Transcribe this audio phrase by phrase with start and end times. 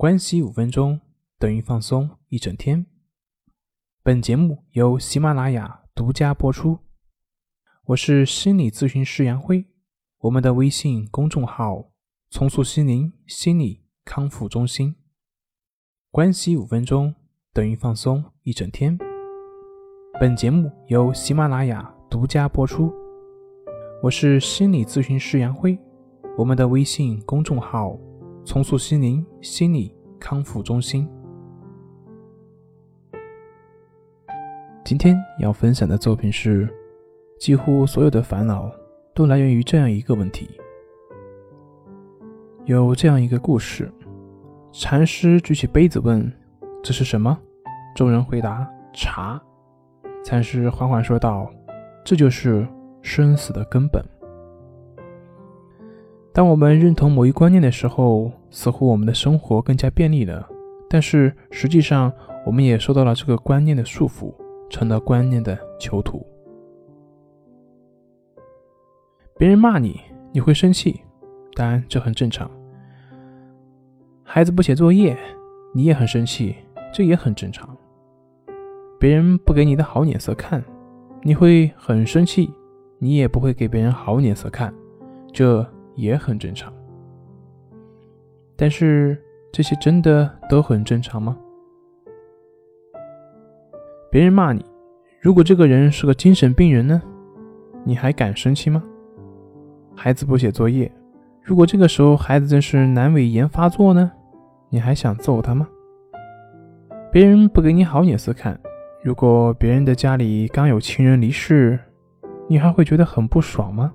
[0.00, 0.98] 关系五分钟
[1.38, 2.86] 等于放松一整天。
[4.02, 6.78] 本节目由喜马拉雅独家播出。
[7.84, 9.66] 我是心理咨询师杨辉，
[10.20, 11.90] 我们的微信公众号
[12.32, 14.96] “重塑心灵心理康复中心”。
[16.10, 17.14] 关系五分钟
[17.52, 18.96] 等于放松一整天。
[20.18, 22.90] 本节目由喜马拉雅独家播出。
[24.02, 25.78] 我是心理咨询师杨辉，
[26.38, 28.00] 我们的微信公众号。
[28.50, 31.08] 重塑心灵心理康复中心。
[34.84, 36.68] 今天要分享的作品是：
[37.38, 38.68] 几乎所有的烦恼
[39.14, 40.50] 都来源于这样一个问题。
[42.64, 43.88] 有这样一个故事：
[44.72, 46.20] 禅师举起杯子问
[46.82, 47.38] ：“这是什么？”
[47.94, 49.40] 众人回答：“茶。”
[50.26, 51.48] 禅师缓缓说道
[52.04, 52.66] ：“这就是
[53.00, 54.04] 生死的根本。”
[56.32, 60.48] 当我们认同某一观念的时候，似乎我们的生活更加便利了。
[60.88, 62.12] 但是实际上，
[62.46, 64.32] 我们也受到了这个观念的束缚，
[64.68, 66.24] 成了观念的囚徒。
[69.36, 70.00] 别人骂你，
[70.32, 71.00] 你会生气，
[71.54, 72.48] 当然这很正常。
[74.22, 75.18] 孩子不写作业，
[75.74, 76.54] 你也很生气，
[76.92, 77.76] 这也很正常。
[79.00, 80.62] 别人不给你的好脸色看，
[81.22, 82.52] 你会很生气，
[82.98, 84.72] 你也不会给别人好脸色看，
[85.32, 85.66] 这。
[86.00, 86.72] 也很正常，
[88.56, 89.20] 但是
[89.52, 91.36] 这些真的都很正常吗？
[94.10, 94.64] 别人骂你，
[95.20, 97.00] 如果这个人是个精神病人呢？
[97.84, 98.82] 你还敢生气吗？
[99.94, 100.90] 孩子不写作业，
[101.42, 104.10] 如果这个时候孩子正是阑尾炎发作呢？
[104.68, 105.68] 你还想揍他吗？
[107.12, 108.58] 别人不给你好脸色看，
[109.02, 111.78] 如果别人的家里刚有亲人离世，
[112.48, 113.92] 你还会觉得很不爽吗？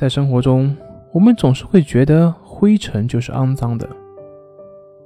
[0.00, 0.74] 在生活中，
[1.12, 3.86] 我们总是会觉得灰尘就是肮脏的。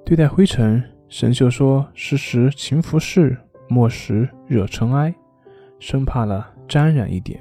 [0.05, 5.13] 对待灰尘，神秀说：“时时勤拂拭，莫使惹尘埃。”
[5.81, 7.41] 生怕了沾染一点。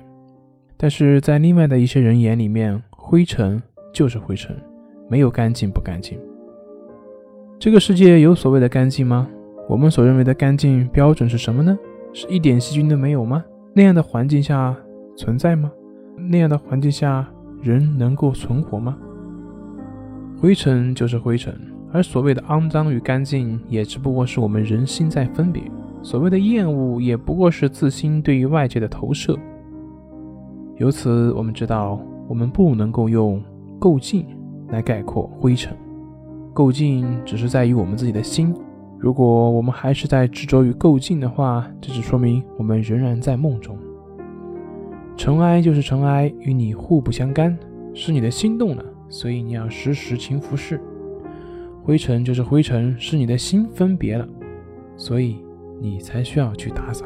[0.77, 3.61] 但是在另外的一些人眼里面，灰尘
[3.93, 4.59] 就是灰尘，
[5.07, 6.19] 没有干净不干净。
[7.59, 9.29] 这个世界有所谓的干净吗？
[9.69, 11.77] 我们所认为的干净标准是什么呢？
[12.13, 13.45] 是一点细菌都没有吗？
[13.75, 14.75] 那样的环境下
[15.15, 15.71] 存在吗？
[16.17, 17.29] 那样的环境下？
[17.63, 18.97] 人能够存活吗？
[20.37, 21.57] 灰尘就是灰尘，
[21.93, 25.63] 而所谓的肮脏与干净，也只不过是我们人心在分别。
[26.01, 29.39] 所谓的厌恶，也不过是自心对于外界的投射。
[30.75, 31.97] 由此，我们知道，
[32.27, 33.41] 我们不能够用
[33.79, 34.25] 够净
[34.67, 35.73] 来概括灰尘。
[36.53, 38.53] 够净只是在于我们自己的心。
[38.99, 43.77] 如果我们还是在执着于够净的话，这只说明我们仍然在梦中。
[45.15, 47.57] 尘埃就是尘埃，与你互不相干，
[47.93, 50.79] 是你的心动了，所以你要时时勤拂拭。
[51.83, 54.27] 灰尘就是灰尘，是你的心分别了，
[54.97, 55.37] 所以
[55.79, 57.05] 你才需要去打扫。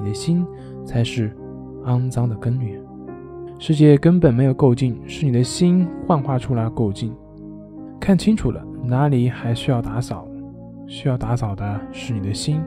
[0.00, 0.46] 你的心
[0.84, 1.34] 才是
[1.84, 2.80] 肮脏的根源。
[3.58, 7.14] 世界根本没有够净，是你的心幻化出来够净。
[7.98, 10.26] 看清楚了，哪里还需要打扫？
[10.86, 12.60] 需要打扫的是你的心。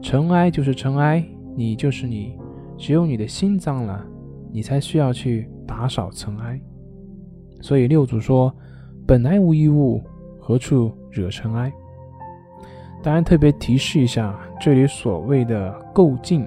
[0.00, 1.22] 尘埃就是尘埃，
[1.54, 2.34] 你就是你。
[2.76, 4.04] 只有你的心脏了，
[4.52, 6.60] 你才需要去打扫尘埃。
[7.60, 8.54] 所以六祖说
[9.06, 10.02] ：“本来无一物，
[10.38, 11.72] 何处惹尘埃？”
[13.02, 16.46] 当然，特别提示一下，这里所谓的“够净”，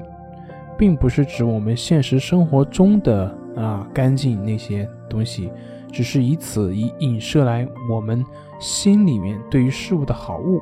[0.78, 5.50] 并不是指我们现实生活中的啊干净那些东西，
[5.92, 8.24] 只是以此以影射来我们
[8.60, 10.62] 心里面对于事物的好恶。